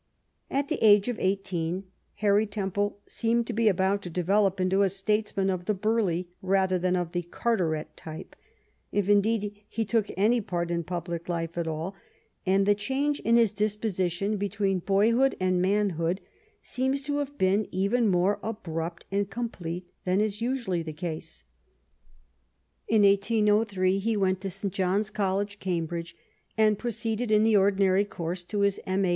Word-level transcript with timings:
At 0.49 0.67
the 0.67 0.83
age 0.83 1.09
of 1.09 1.19
eighteen, 1.19 1.83
Harry 2.15 2.47
Templo 2.47 2.95
seemed 3.05 3.45
to 3.45 3.53
be 3.53 3.67
about 3.67 4.01
to 4.01 4.09
develop 4.09 4.59
into 4.59 4.81
a 4.81 4.89
statesman 4.89 5.47
of 5.51 5.65
the 5.65 5.75
Burleigh 5.75 6.23
rather 6.41 6.79
than 6.79 6.95
of 6.95 7.11
the 7.11 7.21
Carteret 7.21 7.95
type, 7.95 8.35
if 8.91 9.07
indeed 9.07 9.61
he 9.69 9.85
took 9.85 10.07
any 10.17 10.41
part 10.41 10.71
in 10.71 10.83
public 10.83 11.29
life 11.29 11.55
at 11.55 11.67
all; 11.67 11.93
and 12.47 12.65
the 12.65 12.73
change 12.73 13.19
in 13.19 13.35
his 13.37 13.53
disposition 13.53 14.37
between 14.37 14.79
boyhood 14.79 15.35
and 15.39 15.61
manhood 15.61 16.19
seems 16.63 17.03
to 17.03 17.17
have 17.19 17.37
been 17.37 17.67
even 17.69 18.07
more 18.07 18.39
abrupt 18.41 19.05
and 19.11 19.29
complete 19.29 19.87
than 20.03 20.19
is 20.19 20.41
usually 20.41 20.81
the 20.81 20.93
case. 20.93 21.43
In 22.87 23.03
1808 23.03 23.99
he 23.99 24.17
went 24.17 24.41
to 24.41 24.49
St. 24.49 24.73
John's 24.73 25.11
College, 25.11 25.59
Cambridge, 25.59 26.15
and 26.57 26.79
proceeded 26.79 27.29
in 27.29 27.43
the 27.43 27.55
ordinary 27.55 28.03
course 28.03 28.43
to 28.45 28.61
his 28.61 28.79
M.A. 28.87 29.09